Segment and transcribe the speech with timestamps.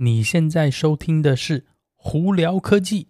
[0.00, 1.60] 你现在收听的是
[1.96, 3.08] 《胡聊科技》。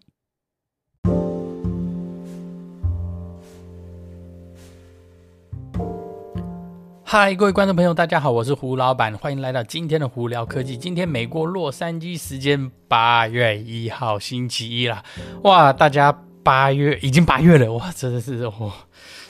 [7.04, 10.78] 嗨，各位观众朋友，大家好，我是胡老板，欢迎来到今天的《胡聊科技》。
[10.80, 15.04] 今天美国洛杉矶时间八月一号星期一啦，
[15.42, 16.10] 哇，大家
[16.42, 18.72] 八月已经八月了，哇，真的是哇，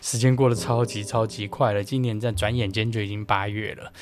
[0.01, 3.93] 时间过得超级超级快了，今年在转眼间就已经八月了。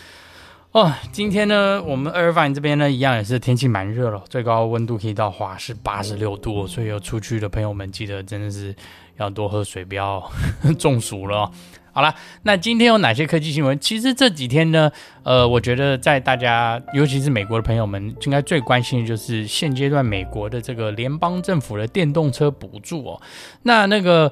[0.76, 8.76] 哦，今天呢，我们阿尔法这边呢，一样也是天气蛮热了，最高温度可以到华氏八十六度，所以有出去的朋友们记得真的是
[9.16, 10.22] 要多喝水，不要
[10.78, 11.50] 中暑了。
[11.92, 13.80] 好了，那今天有哪些科技新闻？
[13.80, 23.22] 其实这几天呢，呃，我觉得在大家，尤其是美国的朋友们，应该最关心的就是现阶段美国的这个联邦政府的电动车补助哦。
[23.62, 24.30] 那那个。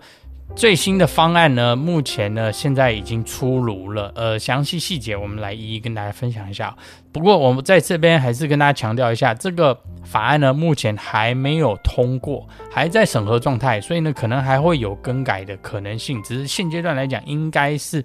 [0.57, 4.13] 最新的方案呢，目前呢现在已经出炉了。
[4.15, 6.77] 呃，详细细节我们来一一跟大家分享一下。
[7.13, 16.23] 不过我们在这边还是跟大家强调一下，这个法案呢目前还没有通过，还在审核状态，所以呢可能还会有更改的可能性。
[16.23, 18.05] 只是现阶段来讲，应该是。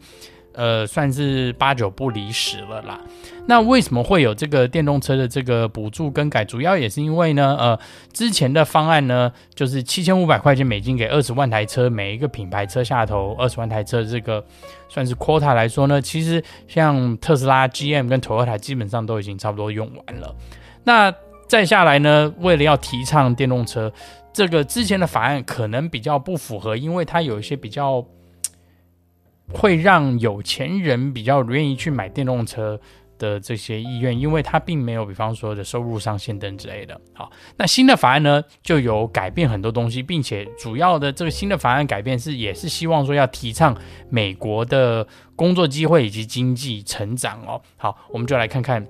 [0.53, 2.99] 呃，算是八九不离十了啦。
[3.45, 6.43] 那为什么会有这个电动车的这个补助更改？
[6.43, 7.79] 主要也是因为呢，呃，
[8.11, 14.43] 之前的方案呢，就是七千五百块钱美金给二十万台车，每一个品牌车下头二十万台车，这个
[14.87, 20.35] 算是 quota 来说呢，其实像特斯拉、GM 跟 Toyota 基本上都已经差不多用完了。
[20.83, 21.13] 那
[21.47, 23.91] 再下来呢，为了要提倡电动车，
[24.33, 28.05] 这个之前的法案可能比较不符合，因为它有一些比较。
[29.53, 32.79] 会让有钱人比较愿意去买电动车
[33.17, 36.99] 的这些意愿，因为它并没有，比方说的收入上限等之类的。
[37.13, 43.75] 好，那新的法案呢，就有改变很多东西，并且主要的这个新的法案改变是，也是希望说要提倡
[44.09, 47.61] 美国的工作机会以及经济成长哦。
[47.75, 48.87] 好，我们就来看看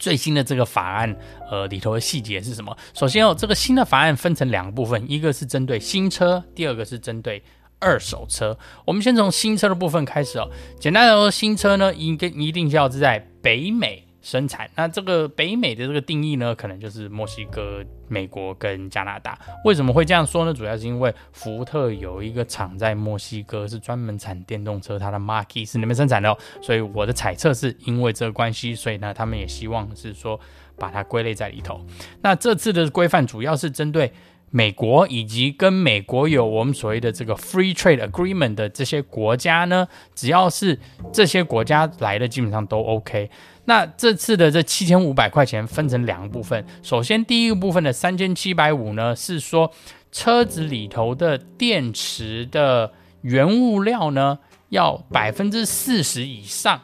[0.00, 1.16] 最新的这个法案，
[1.48, 2.76] 呃，里头的细节是什么。
[2.92, 7.40] 首先哦，这个新的法案分成两部分，一个是针对新车，第二个是针对。
[7.78, 10.48] 二手车，我们先从新车的部分开始哦。
[10.78, 14.70] 简单来说，新车呢，应该一定是要是在北美生产。
[14.74, 19.38] 那这个北美的这个定义呢，可能就是墨西哥、美国跟加拿大。
[19.66, 20.54] 为什么会这样说呢？
[20.54, 26.38] 主要是因为福特有一个厂在墨西哥，是专门产电动车，它的 m a r k e 是那边生产的哦。
[26.62, 30.40] 所以我的猜测是因为这个关系，所以呢，他们也希望是说
[30.78, 31.84] 把它归类在里头。
[32.22, 34.10] 那这次的规范主要是针对。
[34.56, 40.78] 美国以及跟美国有我们所谓的这个 Free Trade Agreement 的这些国家呢，只要是
[41.12, 43.28] 这些国家来的，基本上都 OK。
[43.64, 49.72] 那这次的这七千五百块钱分成两个部分，首先第一个部分的三千七百五呢，是说
[50.12, 54.38] 车子里头的电池的原物料呢，
[54.68, 56.80] 要百分之四十以上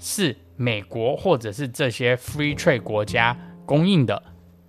[0.00, 4.20] 是美国或者是这些 Free Trade 国家供应的，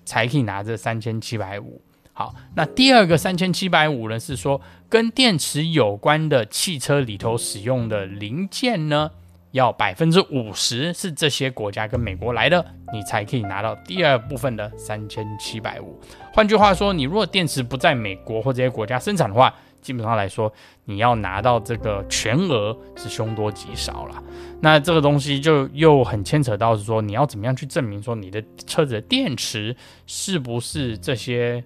[0.06, 1.82] 才可以拿这三千七百五。
[2.16, 9.10] 好，那第二个三千七百五呢，是说跟电池有关的汽车里头使用的零件呢，
[9.50, 12.64] 要百分之五十是这些国家跟美国来的，
[12.94, 16.00] 你才可以拿到第二部分的三千七百五。
[16.32, 19.52] 换句话说，你如果电池不在美国或这些国家生产的话，
[19.82, 20.54] 基本上来说，
[20.86, 24.24] 你要拿到这个全额是凶多吉少了。
[24.62, 29.76] 那这个东西就又很牵扯到是说，你要怎么样去证明说你的车子的电池
[30.06, 31.64] 是不是这些？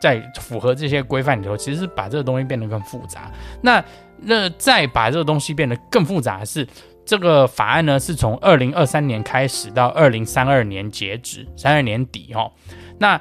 [0.00, 3.30] 在符合这些规范里头，其实是把这个东西变得更复杂。
[3.62, 3.84] 那
[4.16, 6.66] 那再把这个东西变得更复杂是，
[7.04, 12.50] 这个法案呢是从二零二三年开始到二零三二年截止，三二年底哦。
[12.98, 13.20] 那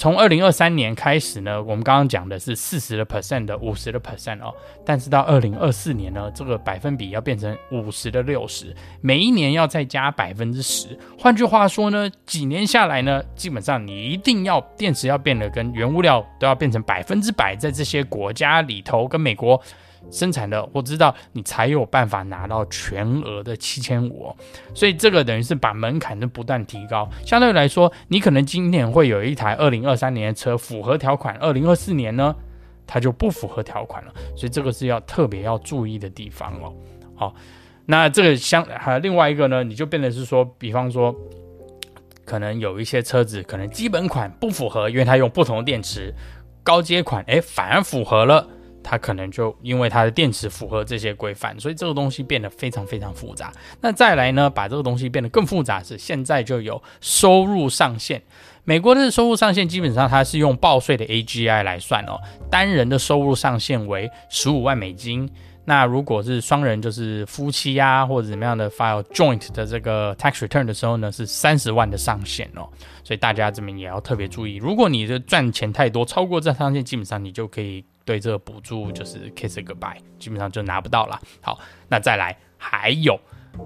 [0.00, 4.50] 从二零二三年开始呢，我们刚刚讲的是四十的 percent 的五十的 percent 哦，
[4.82, 10.98] 但是到二零二四年呢，这个百分比要变成五十的六十，每一年要再加百分之十。
[11.18, 19.60] 换句话说呢，几年下来呢，基本上你一定要电池要变得跟原物料都要变成百分之百，在这些国家里头跟美国。
[20.10, 24.34] 生产的，我知道你才有办法拿到全额的七千五，
[24.74, 27.08] 所以这个等于是把门槛的不断提高。
[27.24, 32.34] 相对来说，你可能今年会有一台二零二三年的车符合条款，二零二四年呢，
[32.86, 34.12] 它就不符合条款了。
[34.36, 36.72] 所以这个是要特别要注意的地方哦。
[37.14, 37.34] 好，
[37.86, 41.14] 那这个相还有另外一个呢，你就变得是说，比方说，
[42.24, 46.12] 可能有一些车子可能基本款不符合，因为它用不同的电池，
[46.64, 48.48] 高阶款诶反而符合了。
[48.82, 53.52] 它可能就因为它的电池符合这些规范，所以这个东西变得非常非常复杂。
[53.80, 58.22] 那再来呢，把这个东西变得更复杂是现在就有收入上限。
[58.64, 65.28] 美国的收入上限基本上它是用报税的 AGI 来算哦，单人的收入上限为十五万美金。
[65.66, 72.68] 那如果是双人，就是夫妻啊或者怎么样的 file joint 的这个 tax return 的时候呢，是三十万的上限哦。
[73.04, 81.20] 所以大家这边也要特别注意，如果你的赚钱太多，超过这上限，基本上你就可以对这个补助就是 kiss goodbye，基本上就拿不到了。
[81.40, 81.58] 好，
[81.88, 83.18] 那再来还有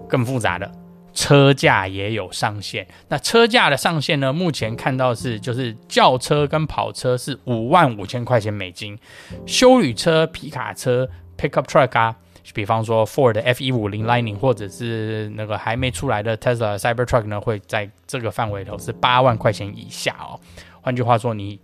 [0.09, 0.71] 更复杂的，
[1.13, 2.87] 车价也有上限。
[3.09, 8.99] 那车价的上限呢，目前看到是就是轿车跟跑车是五万五千块钱美金，
[9.47, 11.09] 休旅车、皮卡车
[11.39, 12.17] pickup truck 啊。
[12.53, 20.39] 比方说 Ford F-150 Lightning，或者是那个还没出来的 Tesla Cybertruck 呢，会在这个范围头是八万块钱以下哦。
[20.83, 21.59] 换句话说，你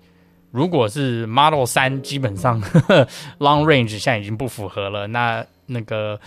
[0.50, 2.61] 如果是 Model 3，基本上
[3.38, 5.06] Long Range 现在已经不符合了。
[5.06, 6.19] 那那个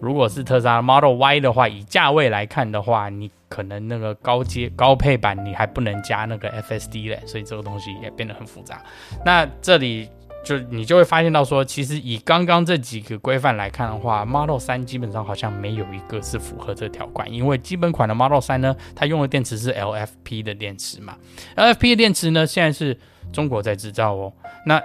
[0.00, 8.82] 如果是特斯拉 Model Y 的话，以价位来看的话，你可能那个高阶高配版你还不能加那个 FSD 嘞，所以这个东西也变得很复杂。
[9.24, 10.08] 那这里。
[10.44, 21.16] 就你就会发现到说，其实以刚刚这几个规范来看的话，Model 3基本上好像没有一个是符合这条款，因为基本款的 Model 3呢，它用的电池是 LFP 的电池嘛
[21.56, 22.94] ，LFP 的电池呢，现在是
[23.32, 24.32] 中国在制造哦，
[24.66, 24.80] 那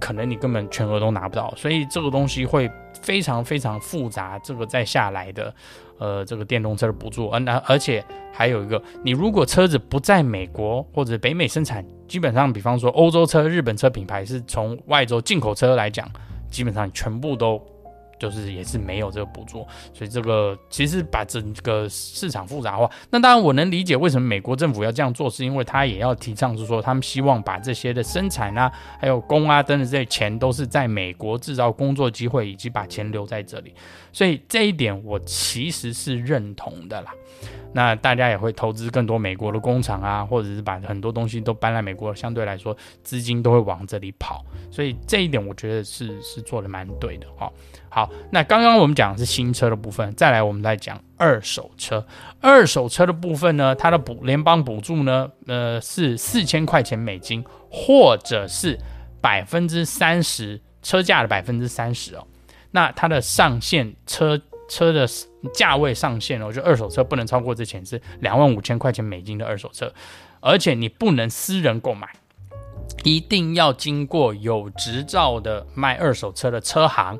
[0.00, 2.70] 可能你根本全额都拿不到，所以这个东西会
[3.02, 5.54] 非常非常复杂，这个再下来的。
[5.96, 16.04] 呃，这个电动车的补助，而、呃、而且还有一个，你如果车子不在美国或者北美生产，基本上，比方说欧洲车、日本车品牌是从外州进口车来讲，
[16.50, 17.64] 基本上全部都。
[18.18, 22.90] 就是也是没有这个补助，所以这个其实把整个市场复杂化。
[23.10, 33.74] 那当然我能理解为什么美国政府要这样做，是因为他也要提倡，是说他们希望把这些的生产啊，还有工啊等等这些钱都是在美国制造工作机会，以及把钱留在这里。
[34.12, 37.12] 所以这一点我其实是认同的啦。
[37.74, 44.44] 那大家也会投资更多美国的工厂啊，或者是把很多东西都搬来美国，相对来说资金都会往这里跑。
[44.70, 47.50] 所以这一点我觉得是是做的蛮对的哈。
[47.88, 52.04] 好，那刚刚我们讲的是新车的部分，再来我们来讲二手车。
[52.40, 58.78] 二手车的部分呢，它的补联邦补助呢，呃是四千块钱美金，或者是
[59.20, 62.26] 百分之三十车价的百分之三十哦。
[62.72, 65.06] 那它的上限车车的
[65.52, 69.92] 价位上限哦，就二手车不能超过之前是两万五千块钱美金的二手车，
[70.40, 72.08] 而且你不能私人购买，
[73.02, 77.18] 一定要经过有执照的卖二手车的车行。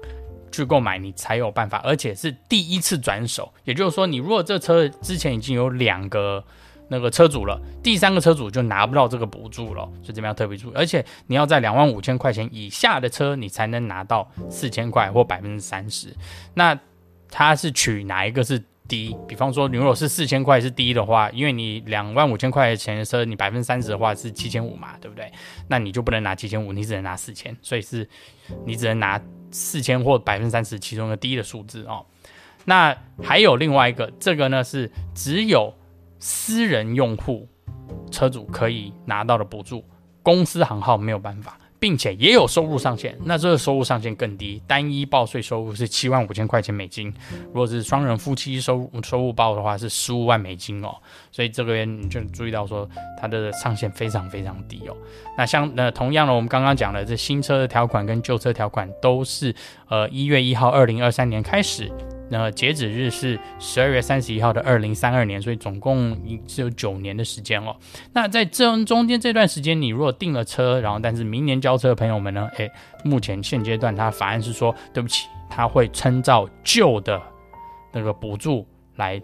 [0.52, 6.44] 去购买你才有办法，而且是第一次转手，也就是说，你如果这车之前已经有两个
[6.86, 10.72] 那个车主了，第三个车主就拿不到这个补助了，所以这边要特别注意。
[10.76, 16.14] 而且你要在两万五千块钱以下的车，你才能拿到四千块或百分之三十。
[16.54, 16.78] 那
[17.36, 19.16] 它是取哪一个是低？
[19.26, 25.32] 比方说，你如果是四千块是低的话，因为你两万五千块钱的车，你百分之三十的话是七千五嘛，对不对？
[25.66, 28.08] 那你就不能拿七千五，你只能拿四千，所以是
[28.64, 29.20] 你只能拿。
[29.56, 32.04] 四千或百分之三十，其中一个低的数字哦。
[32.64, 32.92] 那
[33.22, 35.72] 还有另外一个，这个呢是只有
[36.18, 37.48] 私人用户
[38.10, 39.84] 车主可以拿到的补助，
[40.24, 41.56] 公司行号没有办法。
[41.84, 47.12] 并且也有收入上限，那这个收入上限更低，单一报税收入是七万五千块钱美金，
[47.48, 50.96] 如果是双人夫妻收入收入报的话是十五万美金哦，
[51.30, 52.88] 所以这个你就注意到说
[53.20, 54.96] 它的上限非常非常低哦。
[55.36, 59.54] 那像那同样的，我们刚刚讲的这新车的条款跟旧车条款都是
[59.90, 61.92] 呃一月一号二零二三年开始。
[62.30, 66.16] 那截止日是十二月三十一号的二零三二年，所以总共
[66.46, 67.76] 只有九年的时间哦。
[68.12, 72.48] 那在这中间这段时间，你如果订了车，然后但是明年交车的朋友们呢？
[72.56, 72.70] 诶，
[73.04, 77.20] 目前现阶段他法案是说，对不起，他会参照旧的
[77.92, 78.66] 那个补助
[78.96, 79.20] 来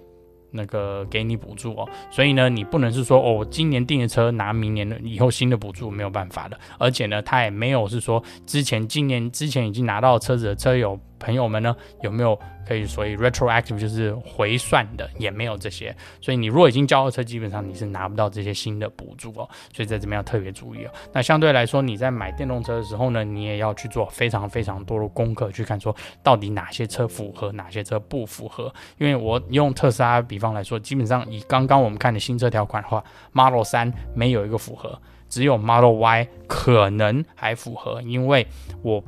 [0.50, 1.88] 那个给你补助哦。
[2.10, 6.60] 所以呢，你不能是说哦，今年订的车拿明年的以后新的补助没有办法的。
[6.78, 11.00] 而且呢，他也没有是说之前今年之前已经拿到车子的车友。
[11.20, 12.36] 朋友们呢，有没有
[12.66, 20.90] 可以所以 retroactive 就是回算的，也没有这些，所以你如果已经交了车，基本上你是拿不到这些新的补助哦，所以在这边要特别注意哦。
[21.12, 28.72] 那相对来说，你在买电动车的时候呢，你也要去做非常非常多的功课，去看说到底哪些车符合，哪些车不符合。
[28.98, 34.98] 因为我用特斯拉比方来说，基本上以刚刚我们看的新车条款的话，Model 3没有一个符合，
[35.28, 38.46] 只有 Model Y 可能还符合，因为
[38.82, 39.02] 我。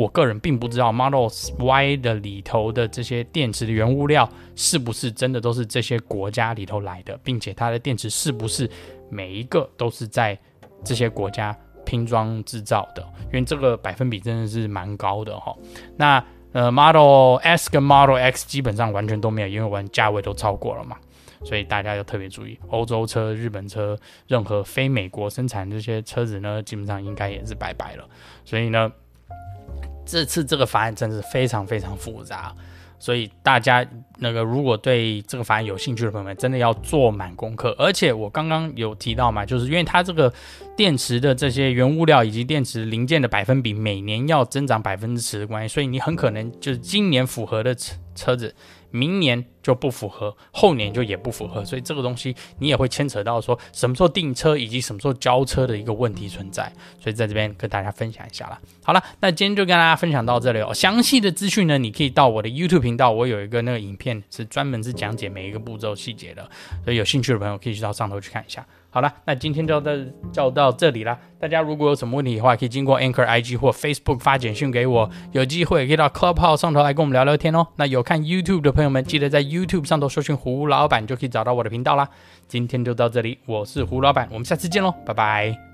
[0.00, 1.28] 我个人并不知道 Model
[1.58, 4.26] Y 的里头的这些电池的原物料
[4.56, 8.68] 是不是真的都是这些国家里头来的，并且它的电池是不是
[9.10, 10.38] 每一个都是在
[10.82, 11.54] 这些国家
[11.84, 15.54] 拼装制造的，因为这个百分比真的是蛮高的哈。
[15.98, 20.96] 那呃 Model S 跟 Model X 基本上完全都没有，因为完价位都超过了嘛，
[21.44, 28.08] 所以大家要特别注意，欧洲车、日本车，任何非美国生产这些车子呢，基本上应该也是拜拜了。
[28.46, 28.90] 所以呢。
[30.10, 32.52] 这次这个法案真的是非常非常复杂。
[32.98, 33.86] 所以大家
[34.18, 37.74] 那个如果对这个法案有兴趣的朋友们，真的要做满功课。
[37.78, 40.30] 而且我刚刚有提到嘛，就是因为它这个
[40.76, 47.74] 电池的这些原物料以及电池零件的百分比每年要增长百分之十的关系，所以你很可能就是今年符合的
[48.20, 48.54] 车子。
[48.92, 56.64] 明年就不符合，后年就也不符合，所以这个东西你也会牵扯到说什么时候订车以及什么时候交车的一个问题存在，
[57.00, 58.60] 所以在这边跟大家分享一下啦。
[58.82, 60.74] 好了，那今天就跟大家分享到这里哦。
[60.74, 66.50] 详细的资讯呢，你可以到我的 YouTube 频道，我有一个那个影片是专门是讲解每一个步骤细节的，
[66.84, 68.66] 所以有兴趣的朋友可以去到上头去看一下。
[68.92, 69.92] 好了，那今天就到
[70.32, 71.16] 就到这里了。
[71.38, 75.08] 大家如果有什么问题的话，可以经过 Anchor IG 或 Facebook 发简讯给我。
[75.32, 77.66] 有机会可以到 Clubhouse 上头来跟我们聊聊天哦。
[77.76, 82.08] 那有看 YouTube 的朋友们，记得在 YouTube 上头搜寻胡老板，就可以找到我的频道啦。
[82.48, 85.69] 今天就到这里，我是胡老板，我们下次见喽，拜拜。